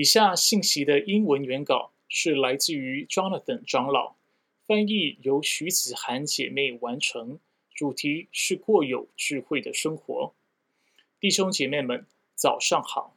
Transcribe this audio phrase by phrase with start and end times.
[0.00, 4.14] 以下信息的英文原稿是来自于 Jonathan 长老，
[4.66, 7.38] 翻译由徐子涵姐妹完成，
[7.74, 10.32] 主题是过有智慧的生活。
[11.20, 13.14] 弟兄姐妹们，早上好，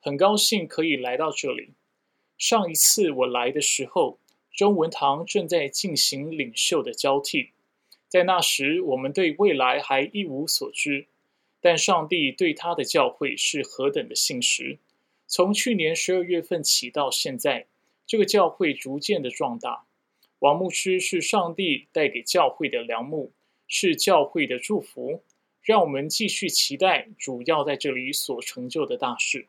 [0.00, 1.70] 很高兴可以来到这里。
[2.36, 4.18] 上一次我来的时候，
[4.52, 7.52] 中文堂正在进行领袖的交替，
[8.06, 11.06] 在那时我们对未来还一无所知，
[11.62, 14.78] 但上帝对他的教会是何等的信实。
[15.30, 17.66] 从去年十二月份起到现在，
[18.06, 19.84] 这个教会逐渐的壮大。
[20.38, 23.32] 王牧师是上帝带给教会的良木，
[23.66, 25.22] 是教会的祝福。
[25.60, 29.48] 让我们继续期待主要在这里所成就的大事。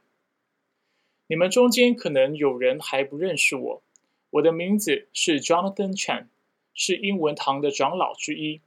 [1.27, 3.83] 你们中间可能有人还不认识我，
[4.31, 6.25] 我的名字是 Jonathan Chan，
[6.73, 8.59] 是英文堂的长老之一。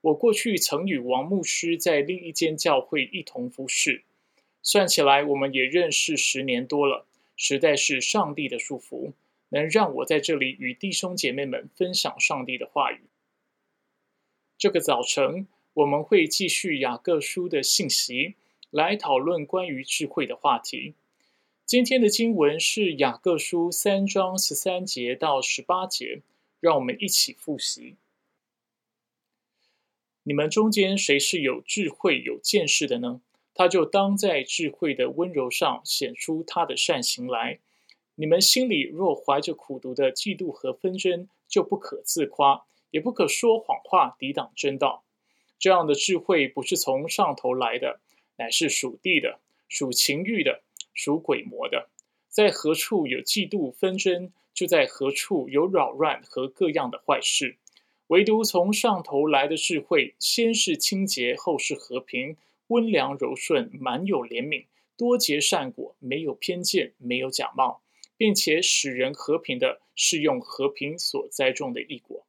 [0.00, 4.04] 我过去曾与王牧师在另一间教会一同服侍。
[4.66, 9.12] 算起来，我们也认识十年多了，实在是上帝的祝福，
[9.50, 13.02] 能让我在这里与弟兄姐妹们分享上帝的话语。
[14.58, 18.34] 这个早晨，我们会继续雅各书的信息，
[18.70, 20.94] 来讨论关于智慧的话题。
[21.64, 26.22] 今天的经文是雅各书三章十三节到十八节，
[26.58, 27.94] 让我们一起复习。
[30.24, 33.20] 你们中间谁是有智慧、有见识的呢？
[33.58, 37.58] 他就当在智慧的温柔上显出他的善行来。
[38.16, 45.04] 你们心里若怀着苦毒的嫉妒和纷争，就不可自夸，也不可说谎话抵挡真道。
[45.58, 47.98] 这样的智慧不是从上头来的，
[48.36, 50.60] 乃是属地的、属情欲的、
[50.92, 51.88] 属鬼魔的。
[52.28, 57.56] 在何处有嫉妒纷争，就在何处有扰乱和各样的坏事。
[58.08, 62.36] 唯独从上头来的智慧，先是清洁，后是和平。
[62.68, 67.80] 温良柔顺，满有怜悯，多结善果，没有偏见，没有假冒，
[68.16, 72.24] 并且使人和平的，是用和平所栽种的异果。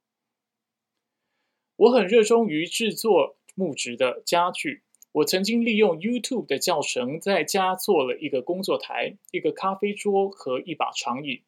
[1.77, 4.81] 我很热衷于制作木质的家具。
[5.13, 11.41] 我曾经利用 YouTube 的教程，在家做了一个工作台、一个咖啡桌和一把长椅。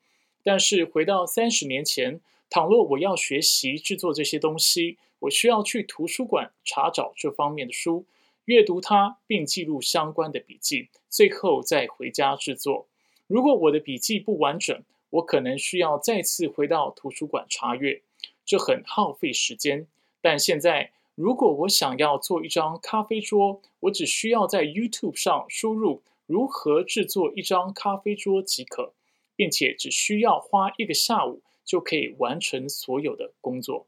[0.44, 8.06] 但是回到三十年前，倘若我要学习制作这些东西，我需要去图书馆查找这方面的书。
[8.50, 12.88] 阅读它，并记录相关的笔记，最后再回家制作。
[13.28, 18.02] 如果我的笔记不完整，我可能需要再次回到图书馆查阅，
[18.44, 19.86] 这很耗费时间。
[20.20, 28.94] 但现在，如果我想要做一张咖啡桌，我只需要在 YouTube 上输入如何制作一张咖啡桌即可，
[29.36, 33.86] 并且只需要花一个下午就可以完成所有的工作。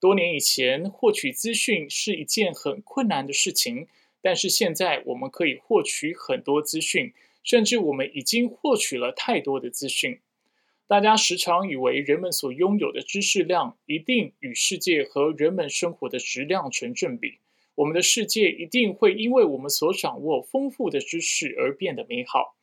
[0.00, 3.88] 多年以前，获取资讯是一件很困难的事情，
[4.22, 10.20] 但是现在我们可以获取很多资讯，甚至我们已经获取了太多的资讯。
[10.86, 17.38] 大家时常以为人们所拥有的知识量一定与世界和人们生活的质量成正比，
[17.74, 22.56] 我们的世界一定会因为我们所掌握丰富的知识而变得美好。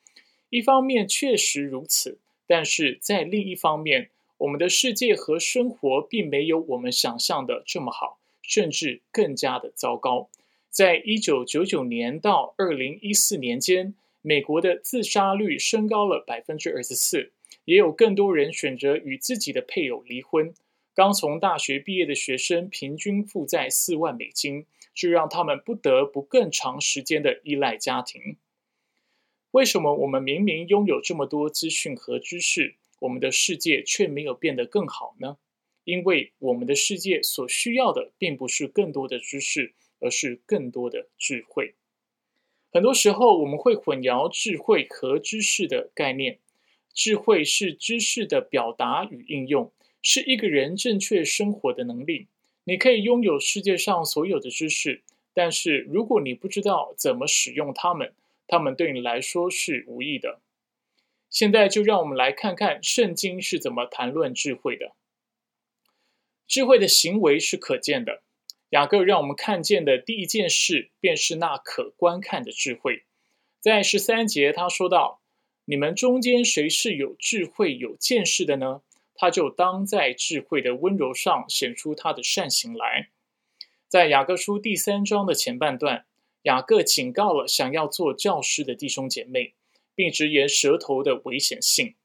[0.50, 2.18] 一方面确实如此，
[2.48, 10.30] 但是在另一方面，我们的世界和生活并没有我们想象的这么好，甚至更加的糟糕。
[10.70, 17.32] 在一九九九年到二零一四年间，美国的自杀率升高了百分之二十四，
[17.64, 20.54] 也有更多人选择与自己的配偶离婚。
[20.94, 28.36] 刚从大学毕业的学生平均负债四万美金，这让他们不得不更长时间的依赖家庭。
[29.52, 32.76] 为什么我们明明拥有这么多资讯和知识？
[33.00, 35.38] 我们的世界却没有变得更好呢？
[35.84, 41.76] 因为我们的世界所需要的并不是更多的知识，而是更多的智慧。
[42.72, 46.40] 很多时候，我们会混淆智慧和知识的概念。
[46.94, 52.28] 智慧是知识的表达与应用，是一个人正确生活的能力。
[52.64, 55.04] 你可以拥有世界上所有的知识，
[55.34, 58.14] 但是如果你不知道怎么使用它们，
[58.48, 60.40] 它们对你来说是无益的。
[61.36, 64.94] 现在就让我们来看看圣经是怎么谈论智慧的。
[66.48, 68.24] 智慧的行为是可见的。
[68.70, 73.04] 雅各让我们看见的第一件事，便是那可观看的智慧。
[73.60, 75.20] 在十三节，他说道
[75.66, 78.82] ：“你们中间谁是有智慧、有见识的呢？
[79.14, 83.10] 他就当在智慧的温柔上显出他的善行来。”
[83.90, 86.06] 在雅各书第三章的前半段，
[86.44, 89.54] 雅各警告了想要做教师的弟兄姐妹。
[89.96, 91.96] 并直言舌头的危险性。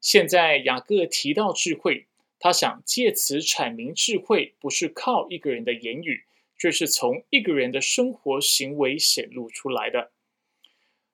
[0.00, 2.06] 现在雅各提到智慧，
[2.38, 6.24] 他想借此阐明智慧不是靠一个人的言语，
[6.56, 10.10] 却是从一个人的生活行为显露出来的。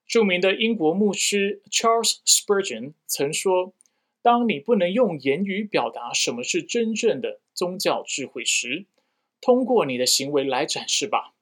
[0.07, 3.73] 著名的英国牧师 Charles Spurgeon 曾说
[4.23, 8.87] ：“当你不能用言语表达什么是真正的宗教智慧时，
[9.41, 11.35] 通过你的行为来展示吧。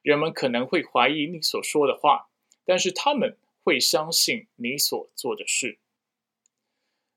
[0.00, 2.28] 人们可能会怀疑你所说的话，
[2.64, 5.78] 但是他们会相信你所做的事。”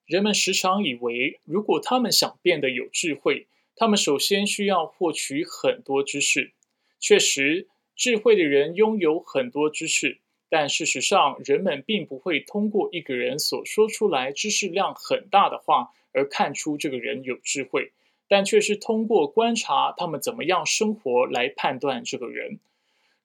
[0.08, 6.54] 人们时常以为，如果他们想变得有智慧，他们首先需要获取很多知识。
[6.98, 10.22] 确实，智慧的人拥有很多知识。
[10.50, 17.92] 但事实上，人们并不会通过一个人所说出来知识量很大的话而看出这个人有智慧，
[18.30, 22.62] 但却是通过观察他们怎么样生活来判断这个人。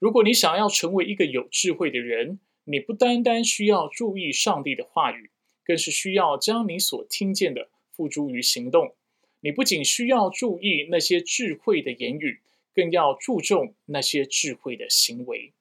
[0.01, 5.31] 如果你想要成为一个有智慧的人，你不单单需要注意上帝的话语，
[5.65, 8.95] 更是需要将你所听见的付诸于行动。
[9.41, 12.41] 你不仅需要注意那些智慧的言语，
[12.73, 15.53] 更要注重那些智慧的行为。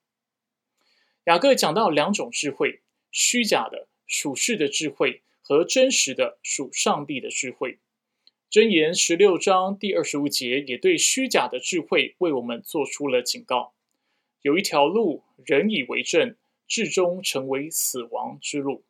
[1.25, 2.81] 雅各讲到两种智慧：
[3.12, 7.80] 虚假的属世的智慧和真实的属上帝的智慧。
[8.51, 13.74] 箴言十六章第二十五节也对虚假的智慧为我们做出了警告。
[14.42, 16.36] 有一条路，人以为正，
[16.71, 18.85] 至终成为死亡之路。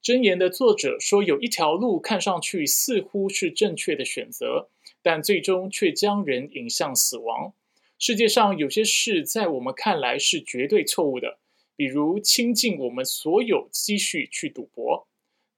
[0.00, 4.68] 箴言的作者说，有一条路看上去似乎是正确的选择，
[5.02, 7.54] 但最终却将人引向死亡。
[7.98, 11.40] 世界上有些事在我们看来是绝对错误的，
[11.74, 15.08] 比如倾尽我们所有积蓄去赌博。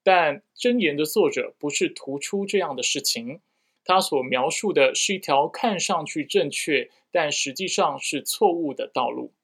[0.02, 3.42] 但箴言的作者不是突出这样的事情，
[3.84, 9.34] 他所描述的是一条看上去正确，但实际上是错误的道路。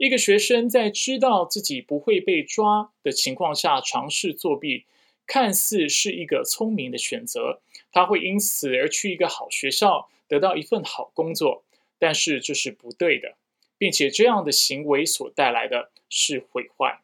[0.00, 4.86] 一个学生在知道自己不会被抓的情况下尝试作弊，
[5.26, 7.60] 看似是一个聪明的选择，
[7.92, 11.64] 他会因此而去一个好学校，得到一份好工作。
[11.98, 13.36] 但是这是不对的，
[13.76, 17.02] 并且这样的行为所带来的是毁坏。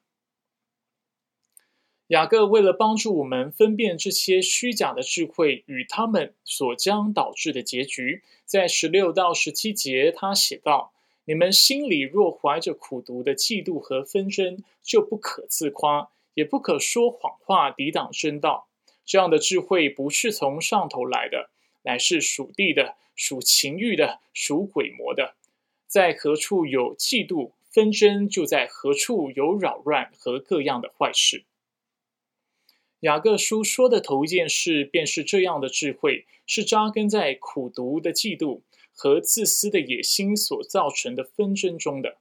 [2.06, 10.94] 雅各为了帮助我们分辨这些虚假的智慧与他们所将导致的结局，在十六到十七节，他写道
[11.26, 18.68] ：“你们心里若怀着苦毒的嫉妒和纷争，就不可自夸，也不可说谎话抵挡真道。
[19.04, 21.50] 这样的智慧不是从上头来的，
[21.82, 25.36] 乃是属地的。”属情欲的，属鬼魔的，
[25.86, 31.46] 在何处有嫉妒纷争，就在何处有扰乱和各样的坏事。
[33.00, 38.60] 雅各书说的头一件事，便是这样的智慧是扎根在苦毒的嫉妒
[38.96, 42.16] 和自私的野心所造成的纷争中的。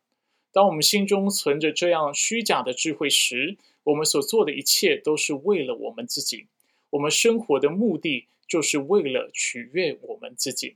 [0.52, 6.48] 当我们心中存着这样虚假的智慧时，我们所做的一切都是为了我们自己，
[6.92, 10.76] 我们生活的目的就是为了取悦我们自己。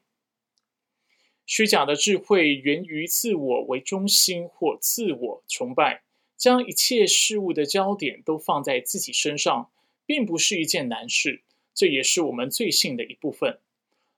[1.46, 6.04] 虚假的智慧源于自我为中心或自我崇拜，
[6.38, 9.72] 将一切事物的焦点都放在自己身上，
[10.06, 11.42] 并不是一件难事。
[11.74, 13.60] 这也是我们罪性的一部分。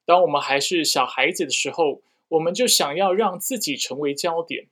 [0.06, 4.68] 当我们还是小孩子的时候，我们就想要让自己成为焦点。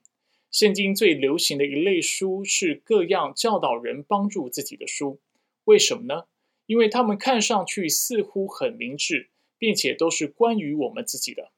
[0.52, 5.20] 现今最流行的一类书是各样教导人帮助自己的书。
[5.66, 6.26] 为什么呢？
[6.66, 11.52] 因为他们看上去似乎很明智，并且都是关于我们自己的。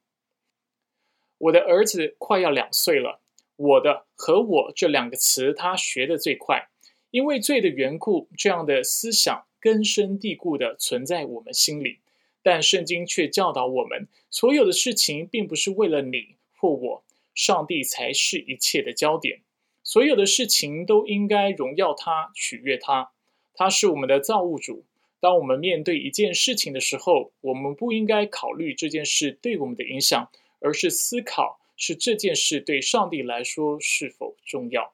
[1.38, 3.21] 我的儿子快要两岁了。
[3.56, 6.69] 我的和我这两个词，他学的最快。
[7.11, 11.99] 因为罪的缘故，这样的思想根深蒂固的存在我们心里。
[12.44, 19.42] 但圣经却教导我们，所有的事情并不是为了你或我，上帝才是一切的焦点。
[19.83, 23.12] 所有的事情都应该荣耀他，取悦他。
[23.54, 24.86] 他是我们的造物主。
[25.19, 30.30] 当我们面对一件事情的时候，我们不应该考虑这件事对我们的影响。
[30.64, 34.94] 而是思考是这件事对上帝来说是否重要。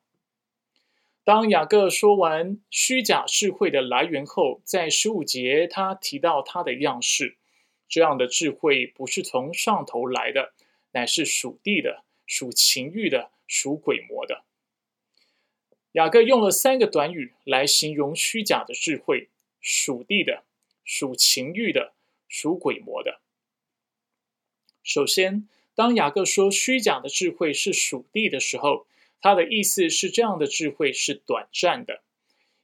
[1.27, 7.35] 当雅各说完虚假智慧的来源后，在十五节他提到他的样式，
[7.89, 10.53] 这样的智慧不是从上头来的，
[10.91, 14.45] 乃是属地的、属情欲的、属鬼魔的。
[15.91, 19.27] 雅各用了三个短语来形容虚假的智慧：
[19.59, 20.45] 属地的、
[20.85, 21.91] 属情欲的、
[22.29, 23.19] 属鬼魔的。
[24.81, 25.49] 首先。
[25.75, 28.87] 当雅各说虚假的智慧是属地的时候，
[29.21, 32.01] 他的意思是这样的智慧是短暂的，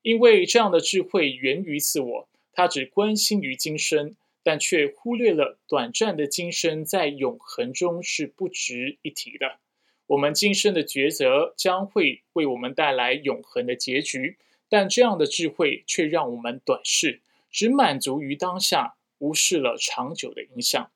[0.02, 9.60] 因为这样的智慧源于自我，他只关心于今生，但却忽略了短暂的今生在永恒中是不值一提的。
[10.08, 14.38] 我们今生的抉择将会为我们带来永恒的结局，
[14.70, 20.92] 但这样的智慧却让我们短视，只满足于当下，无视了长久的影响。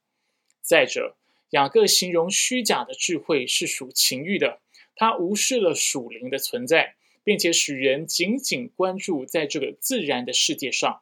[0.61, 1.15] 再者，
[1.51, 4.59] 雅各形容虚假的智慧是属情欲的，
[4.97, 11.01] 他无视了属灵的存在，并且使人紧紧关注在这个自然的世界上。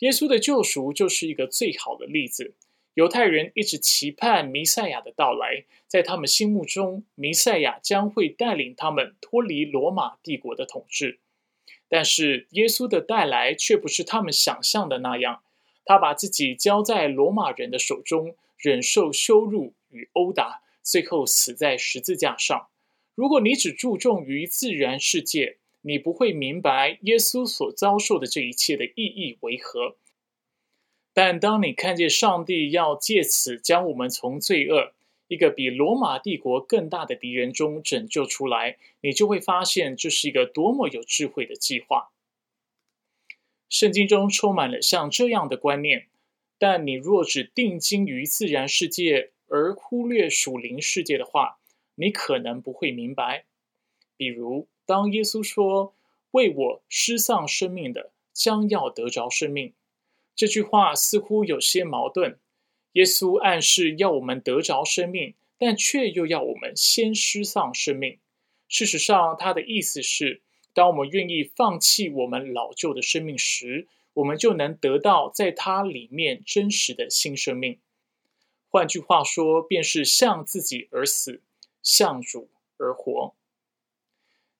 [0.00, 2.54] 耶稣的救赎就是一个最好的例子。
[2.92, 11.18] 犹太人一直期盼弥赛亚的到来，在他们心目中，弥赛亚将会带领他们脱离罗马帝国的统治。
[11.88, 15.42] 但是，耶稣的带来却不是他们想象的那样。
[15.84, 22.68] 他把自己交在罗马人的手中，忍受羞辱与殴打，最后死在十字架上。
[23.16, 29.96] 如果你只注重于自然世界，你不会明白耶稣所遭受的这一切的意义为何。
[31.14, 34.92] 但当你看见上帝要借此将我们从罪恶
[35.28, 42.10] 一个比罗马帝国更大的敌人中拯救出来，你就会发现这是一个多么有智慧的计划。
[43.70, 46.08] 圣经中充满了像这样的观念，
[46.58, 51.58] 但你若只定睛于自然世界而忽略属灵世界的话，
[51.96, 53.44] 你可能不会明白。
[54.16, 55.94] 比如，当耶稣说
[56.32, 59.74] ：“为我失丧生命的，将要得着生命。”
[60.36, 62.38] 这句话似乎有些矛盾。
[62.92, 68.18] 耶稣暗示要我们得着生命，但却又要我们先失丧生命。
[68.68, 77.78] 事实上，他的意思是，当我们愿意放弃我们老旧的生命时，我们就能得到在它里面真实的新生命。
[78.68, 81.42] 换句话说，便是向自己而死，
[81.86, 83.36] 向主而活。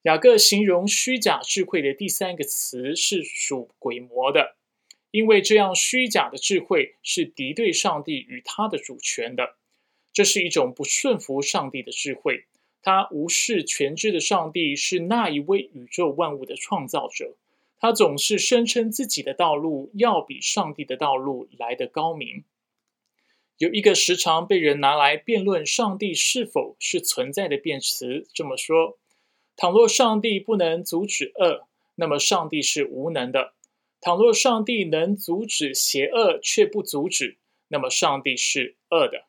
[0.02, 4.54] 雅各形容虚假智慧的第三个词是属鬼魔的。
[5.12, 9.56] 因为这样虚假的智慧是敌对上帝与他的主权的，
[10.12, 12.44] 这是一种不顺服上帝的智慧。
[12.82, 17.34] 他无视全知的上帝是那一位宇宙万物的创造者，
[17.78, 22.44] 他总是声称自己的道路要比上帝的道路来得高明。
[23.58, 28.98] 有一个时常被人拿来辩论上帝是否是存在的辩词这么说：
[29.56, 33.54] 倘若上帝不能阻止恶，那么上帝是无能的。
[33.98, 39.26] 倘若上帝能阻止邪恶却不阻止，那么上帝是恶的；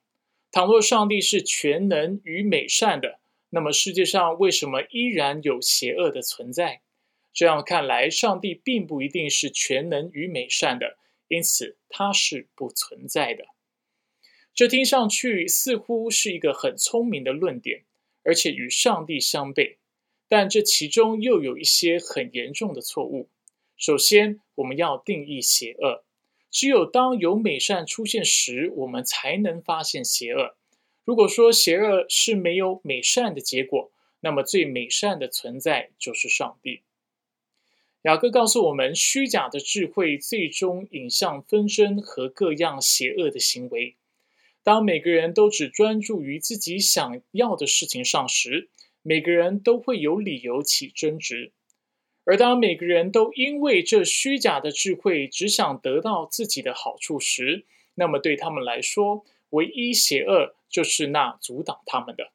[0.52, 3.20] 倘若上帝是全能与美善的，
[3.52, 6.82] 那么世界上为什么依然有邪恶的存在？
[7.34, 10.98] 这样看来，上帝并不一定是全能与美善的，
[11.30, 13.46] 因此他是不存在的。
[14.58, 17.84] 这听上去似乎是一个很聪明的论点，
[18.24, 19.76] 而且与上帝相悖，
[20.28, 23.30] 但这其中又有一些很严重的错误。
[23.78, 26.04] 首先，我们要定义邪恶。
[26.50, 30.56] 只有当有美善出现时，我们才能发现邪恶。
[31.06, 36.82] 如果说邪恶是没有美善的结果，那么最美善的存在就是上帝。
[38.02, 43.96] 雅各告诉我们，虚假的智慧最终引向纷争和各样邪恶的行为。
[44.68, 48.68] 当每个人都只专注于自己想要的事情上时，
[49.02, 51.54] 每个人都会有理由起争执。
[52.26, 62.34] 而当每个人都因为这虚假的智慧只想得到自己的好处时，那么对他们来说，唯一邪恶就是那阻挡他们的。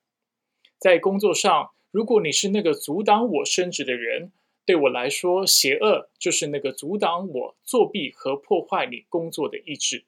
[0.78, 4.32] 在工作上，如果你是那个阻挡我升职的人，
[4.64, 10.06] 对我来说，邪恶就是那个阻挡我作弊和破坏你工作的意志。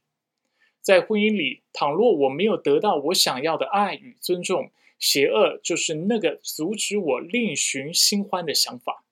[0.85, 9.03] 在婚姻里，倘若我没有得到我想要的爱与尊重，邪恶就是那个阻止我另寻新欢的想法。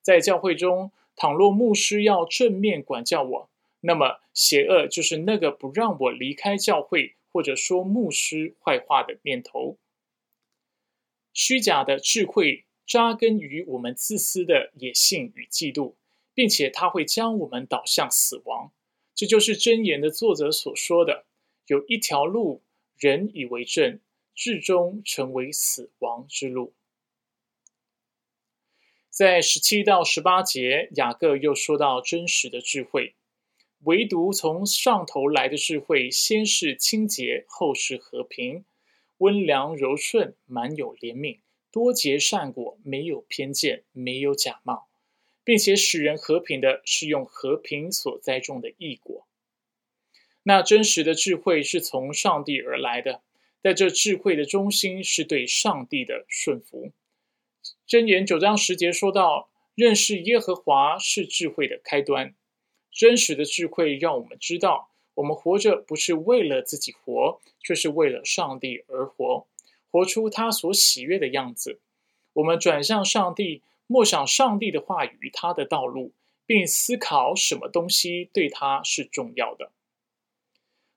[0.00, 9.76] 在教会中，倘若牧师要正面管教我，那么邪恶就是那个不让我离开教会或者说牧师坏话的念头。
[11.34, 15.96] 虚假的智慧扎根于我们自私的野性与嫉妒，
[16.32, 18.72] 并且它会将我们导向死亡。
[19.14, 21.26] 这就是箴言的作者所说的
[21.66, 22.62] ：“有一条路，
[22.98, 24.00] 人以为正，
[24.34, 26.74] 至终成为死亡之路。”
[29.08, 33.14] 在十七到十八节，雅各又说到真实的智慧，
[33.84, 38.64] 唯独从上头来的智慧，先是清洁，后是和平，
[39.18, 41.38] 温良柔顺，满有怜悯，
[41.70, 44.88] 多结善果，没有偏见，没有假冒，
[45.44, 49.26] 并且使人和平的是用和平所栽种的异果。
[50.42, 53.22] 那真实的智慧是从上帝而来的，
[53.62, 56.92] 在这智慧的中心是对上帝的顺服。
[57.88, 62.34] 箴言九章十节说到：“认识耶和华是智慧的开端。”
[62.92, 69.46] 真实的智慧让我们知道，我们活着不是为了自己活，却是为了上帝而活，
[69.90, 71.80] 活出他所喜悦的样子。
[72.34, 76.12] 我们转向上帝，默想上帝的话语、他的道路，
[76.46, 79.72] 并思考什么东西对他是重要的。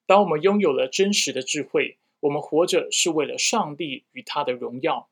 [0.05, 5.09] 当我们拥有了真实的智慧，我们活着是为了上帝与他的荣耀。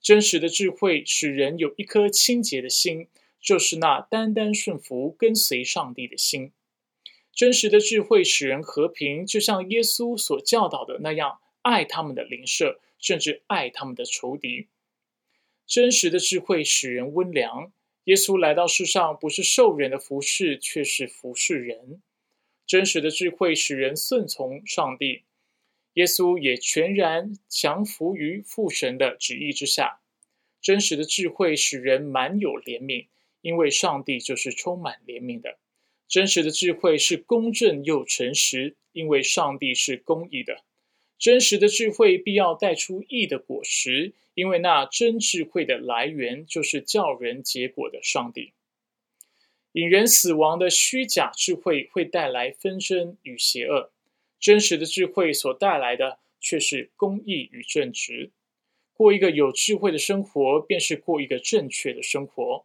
[0.00, 3.08] 真实的智慧使人有一颗清洁的心，
[3.40, 6.52] 就是那单单顺服、跟随上帝的心。
[7.32, 14.68] 真实的智慧使人和平，就像耶稣所教导的那样，爱他们的邻舍，甚至爱他们的仇敌。
[15.68, 17.70] 真实的智慧使人温良。
[18.04, 22.00] 耶稣来到世上，不是受人的服侍，却是服侍人。
[22.66, 25.24] 真实的智慧使人顺从上帝。
[25.92, 30.00] 耶稣也全然降服于父神的旨意之下。
[30.62, 33.08] 真实的智慧使人满有怜悯，
[33.42, 35.58] 因为上帝就是充满怜悯的。
[36.08, 40.64] 真实的智慧是公正又诚实，因为上帝是公义的。
[41.18, 48.52] 真实的智慧必要带出义的果实，因为那真智慧的来源就是叫人结果的上帝。
[49.72, 53.90] 引人死亡的虚假智慧会带来纷争与邪恶。
[54.40, 58.30] 真实的智慧所带来的却是公义与正直。
[58.92, 62.64] 过一个有智慧的生活，便是过一个正确的生活。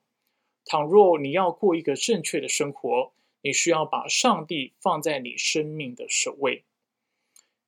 [0.66, 6.64] 倘若你要过一个正确的生活，你需要把上帝放在你生命的首位。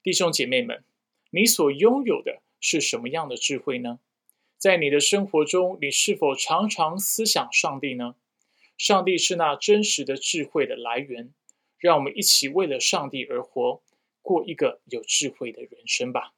[0.06, 0.84] 弟兄姐妹们，
[1.32, 4.00] 你所拥有的是什么样的智慧呢？
[4.56, 8.14] 在你的生活中，你是否常常思想上帝呢？
[8.78, 11.34] 上帝是那真实的智慧的来源。
[11.80, 13.82] 让我们一起为了上帝而活。
[14.22, 16.36] 过一个有智慧的人生吧。